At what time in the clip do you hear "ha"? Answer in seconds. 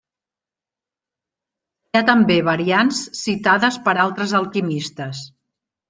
2.01-2.03